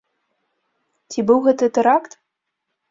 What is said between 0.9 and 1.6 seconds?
Ці быў